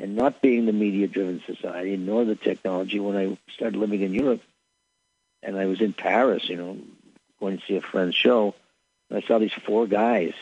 And 0.00 0.14
not 0.14 0.40
being 0.40 0.66
the 0.66 0.72
media-driven 0.72 1.42
society, 1.44 1.96
nor 1.96 2.24
the 2.24 2.36
technology, 2.36 3.00
when 3.00 3.16
I 3.16 3.36
started 3.54 3.78
living 3.78 4.02
in 4.02 4.14
Europe, 4.14 4.42
and 5.42 5.58
I 5.58 5.66
was 5.66 5.80
in 5.80 5.92
Paris, 5.92 6.48
you 6.48 6.56
know, 6.56 6.78
going 7.40 7.58
to 7.58 7.64
see 7.66 7.76
a 7.76 7.80
friend's 7.80 8.14
show, 8.14 8.54
and 9.10 9.18
I 9.18 9.26
saw 9.26 9.38
these 9.38 9.52
four 9.52 9.88
guys 9.88 10.34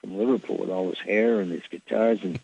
from 0.00 0.18
Liverpool 0.18 0.56
with 0.58 0.70
all 0.70 0.88
this 0.88 0.98
hair 0.98 1.40
and 1.40 1.52
these 1.52 1.66
guitars, 1.70 2.18
and 2.22 2.40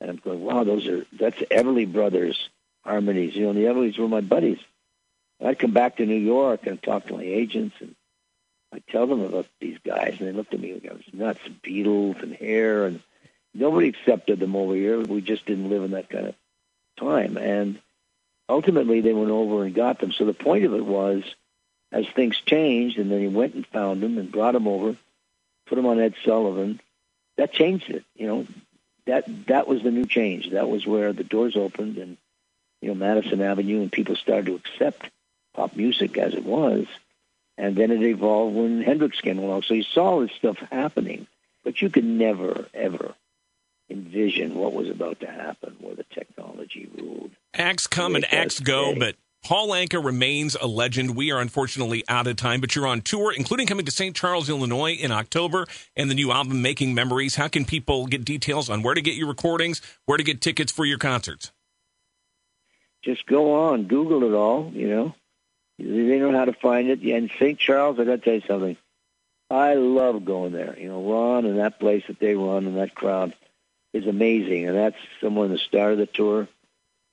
and 0.00 0.10
I'm 0.10 0.16
going, 0.16 0.42
wow, 0.42 0.64
those 0.64 0.86
are 0.88 1.06
that's 1.12 1.38
Everly 1.38 1.90
Brothers 1.90 2.48
harmonies. 2.84 3.34
You 3.34 3.46
know, 3.46 3.52
the 3.52 3.64
Everlys 3.64 3.98
were 3.98 4.08
my 4.08 4.20
buddies. 4.20 4.58
I'd 5.44 5.58
come 5.58 5.72
back 5.72 5.96
to 5.96 6.06
New 6.06 6.14
York 6.14 6.66
and 6.66 6.82
talk 6.82 7.06
to 7.06 7.14
my 7.14 7.22
agents, 7.22 7.76
and 7.80 7.94
I'd 8.72 8.86
tell 8.88 9.06
them 9.06 9.20
about 9.20 9.46
these 9.60 9.78
guys, 9.84 10.16
and 10.18 10.28
they 10.28 10.32
looked 10.32 10.54
at 10.54 10.60
me 10.60 10.74
like 10.74 10.90
I 10.90 10.94
was 10.94 11.04
nuts, 11.12 11.40
Beatles 11.62 12.22
and 12.22 12.34
hair, 12.34 12.86
and 12.86 13.00
nobody 13.54 13.88
accepted 13.88 14.40
them 14.40 14.56
over 14.56 14.74
here. 14.74 15.00
We 15.00 15.20
just 15.20 15.46
didn't 15.46 15.70
live 15.70 15.84
in 15.84 15.92
that 15.92 16.08
kind 16.08 16.26
of 16.28 16.34
time, 16.98 17.36
and 17.36 17.78
ultimately 18.48 19.00
they 19.00 19.12
went 19.12 19.30
over 19.30 19.64
and 19.64 19.74
got 19.74 19.98
them. 19.98 20.12
So 20.12 20.24
the 20.24 20.34
point 20.34 20.64
of 20.64 20.74
it 20.74 20.84
was, 20.84 21.22
as 21.92 22.06
things 22.08 22.40
changed, 22.44 22.98
and 22.98 23.10
then 23.10 23.20
he 23.20 23.28
went 23.28 23.54
and 23.54 23.66
found 23.66 24.02
them 24.02 24.18
and 24.18 24.32
brought 24.32 24.52
them 24.52 24.66
over, 24.66 24.96
put 25.66 25.76
them 25.76 25.86
on 25.86 26.00
Ed 26.00 26.14
Sullivan. 26.24 26.80
That 27.36 27.52
changed 27.52 27.90
it. 27.90 28.04
You 28.14 28.26
know, 28.26 28.46
that 29.06 29.46
that 29.46 29.68
was 29.68 29.82
the 29.82 29.90
new 29.90 30.06
change. 30.06 30.50
That 30.50 30.68
was 30.68 30.86
where 30.86 31.12
the 31.12 31.24
doors 31.24 31.56
opened, 31.56 31.98
and 31.98 32.16
you 32.80 32.88
know 32.88 32.94
Madison 32.94 33.42
Avenue, 33.42 33.82
and 33.82 33.92
people 33.92 34.16
started 34.16 34.46
to 34.46 34.54
accept 34.54 35.10
pop 35.56 35.74
music 35.74 36.16
as 36.18 36.34
it 36.34 36.44
was. 36.44 36.86
And 37.58 37.74
then 37.74 37.90
it 37.90 38.02
evolved 38.02 38.54
when 38.54 38.82
Hendrix 38.82 39.20
came 39.20 39.38
along. 39.38 39.62
So 39.62 39.74
you 39.74 39.82
saw 39.82 40.20
this 40.20 40.32
stuff 40.32 40.58
happening, 40.70 41.26
but 41.64 41.80
you 41.80 41.88
could 41.88 42.04
never, 42.04 42.66
ever 42.74 43.14
envision 43.88 44.54
what 44.56 44.72
was 44.72 44.90
about 44.90 45.20
to 45.20 45.26
happen 45.26 45.76
where 45.80 45.94
the 45.94 46.04
technology 46.04 46.88
ruled. 46.98 47.30
Acts 47.54 47.86
come 47.86 48.14
and 48.14 48.30
acts 48.32 48.60
go, 48.60 48.94
but 48.98 49.16
Paul 49.42 49.68
Anka 49.68 50.04
remains 50.04 50.56
a 50.60 50.66
legend. 50.66 51.16
We 51.16 51.30
are 51.30 51.40
unfortunately 51.40 52.02
out 52.08 52.26
of 52.26 52.36
time, 52.36 52.60
but 52.60 52.74
you're 52.74 52.86
on 52.86 53.00
tour, 53.00 53.32
including 53.32 53.66
coming 53.66 53.86
to 53.86 53.92
St. 53.92 54.14
Charles, 54.14 54.50
Illinois 54.50 54.92
in 54.92 55.12
October 55.12 55.66
and 55.94 56.10
the 56.10 56.14
new 56.14 56.32
album 56.32 56.62
Making 56.62 56.94
Memories. 56.94 57.36
How 57.36 57.48
can 57.48 57.64
people 57.64 58.06
get 58.06 58.24
details 58.24 58.68
on 58.68 58.82
where 58.82 58.94
to 58.94 59.00
get 59.00 59.14
your 59.14 59.28
recordings, 59.28 59.80
where 60.04 60.18
to 60.18 60.24
get 60.24 60.40
tickets 60.40 60.72
for 60.72 60.84
your 60.84 60.98
concerts? 60.98 61.52
Just 63.04 63.24
go 63.26 63.68
on, 63.68 63.84
Google 63.84 64.24
it 64.24 64.34
all, 64.34 64.72
you 64.74 64.88
know. 64.88 65.14
They 65.78 66.18
know 66.18 66.32
how 66.32 66.46
to 66.46 66.52
find 66.52 66.88
it. 66.88 67.02
And 67.02 67.30
St. 67.38 67.58
Charles, 67.58 67.98
I 67.98 68.04
got 68.04 68.12
to 68.12 68.18
tell 68.18 68.34
you 68.34 68.42
something. 68.46 68.76
I 69.50 69.74
love 69.74 70.24
going 70.24 70.52
there. 70.52 70.76
You 70.78 70.88
know, 70.88 71.02
Ron 71.02 71.44
and 71.44 71.58
that 71.58 71.78
place 71.78 72.04
that 72.08 72.18
they 72.18 72.34
run 72.34 72.66
and 72.66 72.78
that 72.78 72.94
crowd 72.94 73.34
is 73.92 74.06
amazing. 74.06 74.66
And 74.66 74.76
that's 74.76 74.96
someone 75.20 75.56
start 75.58 75.92
of 75.92 75.98
the 75.98 76.06
tour. 76.06 76.48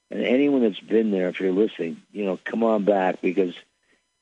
And 0.10 0.24
anyone 0.24 0.62
that's 0.62 0.80
been 0.80 1.12
there, 1.12 1.30
if 1.30 1.40
you're 1.40 1.52
listening, 1.52 2.02
you 2.12 2.26
know, 2.26 2.40
come 2.44 2.64
on 2.64 2.86
back 2.86 3.22
because, 3.22 3.54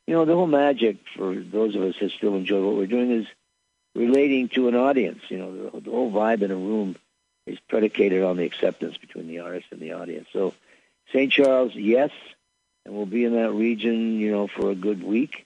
you 0.08 0.14
know, 0.14 0.26
the 0.26 0.36
whole 0.36 0.48
magic 0.48 0.98
for 1.16 1.36
those 1.36 1.76
of 1.76 1.84
us 1.84 1.96
that 2.00 2.12
still 2.12 2.36
enjoy 2.36 2.62
what 2.62 2.76
we're 2.76 2.88
doing 2.88 3.12
is 3.12 3.28
relating 3.96 4.50
to 4.50 4.68
an 4.68 4.76
audience. 4.76 5.22
You 5.30 5.38
know, 5.38 5.70
the, 5.70 5.82
the 5.82 5.92
whole 5.92 6.12
vibe 6.12 6.42
in 6.42 6.52
a 6.52 6.56
room 6.56 6.96
is 7.46 7.60
predicated 7.68 8.24
on 8.24 8.38
the 8.38 8.46
acceptance 8.46 8.98
between 8.98 9.28
the 9.28 9.40
artist 9.40 9.68
and 9.72 9.82
the 9.82 9.94
audience. 9.94 10.28
So, 10.32 10.54
St. 11.12 11.32
Charles, 11.32 11.76
yes, 11.76 12.12
and 12.86 12.96
we'll 12.96 13.06
be 13.06 13.26
in 13.26 13.34
that 13.34 13.52
region, 13.52 14.20
you 14.20 14.32
know, 14.32 14.48
for 14.48 14.70
a 14.70 14.76
good 14.76 15.04
week. 15.04 15.46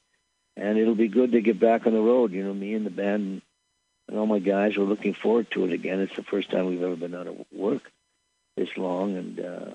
And 0.57 0.77
it'll 0.77 0.95
be 0.95 1.09
good 1.09 1.33
to 1.33 1.41
get 1.41 1.59
back 1.59 1.85
on 1.85 1.93
the 1.93 2.01
road. 2.01 2.31
You 2.31 2.43
know, 2.43 2.53
me 2.53 2.75
and 2.75 2.85
the 2.85 2.91
band 2.91 3.41
and 4.07 4.17
all 4.17 4.25
my 4.25 4.39
guys 4.39 4.77
are 4.77 4.83
looking 4.83 5.13
forward 5.13 5.49
to 5.51 5.65
it 5.65 5.73
again. 5.73 5.99
It's 5.99 6.15
the 6.15 6.23
first 6.23 6.51
time 6.51 6.67
we've 6.67 6.83
ever 6.83 6.95
been 6.95 7.15
out 7.15 7.27
of 7.27 7.45
work 7.51 7.91
this 8.55 8.69
long, 8.77 9.17
and 9.17 9.39
uh, 9.39 9.73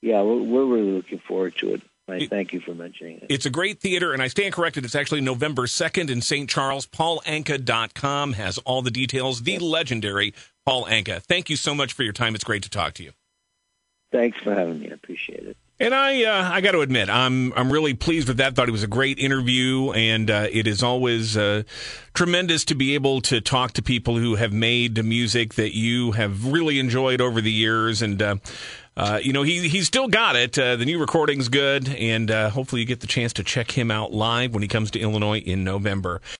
yeah, 0.00 0.22
we're, 0.22 0.42
we're 0.42 0.64
really 0.64 0.92
looking 0.92 1.18
forward 1.18 1.56
to 1.58 1.74
it. 1.74 1.82
I 2.08 2.26
thank 2.26 2.52
you 2.52 2.60
for 2.60 2.74
mentioning 2.74 3.18
it. 3.18 3.26
It's 3.30 3.46
a 3.46 3.50
great 3.50 3.80
theater, 3.80 4.12
and 4.12 4.20
I 4.20 4.26
stand 4.26 4.52
corrected. 4.52 4.84
It's 4.84 4.96
actually 4.96 5.20
November 5.20 5.62
2nd 5.62 6.10
in 6.10 6.20
St. 6.20 6.50
Charles. 6.50 6.86
PaulAnka.com 6.86 8.32
has 8.34 8.58
all 8.58 8.82
the 8.82 8.90
details. 8.90 9.42
The 9.42 9.58
legendary 9.60 10.34
Paul 10.66 10.84
Anka. 10.86 11.22
Thank 11.22 11.48
you 11.48 11.56
so 11.56 11.74
much 11.74 11.92
for 11.92 12.02
your 12.02 12.12
time. 12.12 12.34
It's 12.34 12.44
great 12.44 12.64
to 12.64 12.70
talk 12.70 12.94
to 12.94 13.04
you. 13.04 13.12
Thanks 14.10 14.36
for 14.40 14.52
having 14.52 14.80
me. 14.80 14.90
I 14.90 14.94
appreciate 14.94 15.44
it. 15.44 15.56
And 15.82 15.92
I, 15.96 16.22
uh, 16.22 16.48
I 16.48 16.60
got 16.60 16.72
to 16.72 16.80
admit, 16.82 17.10
I'm, 17.10 17.52
I'm 17.54 17.72
really 17.72 17.92
pleased 17.92 18.28
with 18.28 18.36
that. 18.36 18.54
Thought 18.54 18.68
it 18.68 18.72
was 18.72 18.84
a 18.84 18.86
great 18.86 19.18
interview, 19.18 19.90
and 19.90 20.30
uh, 20.30 20.46
it 20.48 20.68
is 20.68 20.80
always 20.80 21.36
uh, 21.36 21.64
tremendous 22.14 22.64
to 22.66 22.76
be 22.76 22.94
able 22.94 23.20
to 23.22 23.40
talk 23.40 23.72
to 23.72 23.82
people 23.82 24.16
who 24.16 24.36
have 24.36 24.52
made 24.52 25.04
music 25.04 25.54
that 25.54 25.76
you 25.76 26.12
have 26.12 26.46
really 26.46 26.78
enjoyed 26.78 27.20
over 27.20 27.40
the 27.40 27.50
years. 27.50 28.00
And 28.00 28.22
uh, 28.22 28.36
uh, 28.96 29.18
you 29.24 29.32
know, 29.32 29.42
he 29.42 29.68
he's 29.68 29.88
still 29.88 30.06
got 30.06 30.36
it. 30.36 30.56
Uh, 30.56 30.76
the 30.76 30.84
new 30.84 31.00
recording's 31.00 31.48
good, 31.48 31.88
and 31.88 32.30
hopefully 32.30 32.82
you 32.82 32.86
get 32.86 33.00
the 33.00 33.08
chance 33.08 33.32
to 33.32 33.42
check 33.42 33.72
him 33.72 33.90
out 33.90 34.12
live 34.12 34.54
when 34.54 34.62
he 34.62 34.68
comes 34.68 34.88
to 34.92 35.00
Illinois 35.00 35.38
in 35.40 35.64
November. 35.64 36.22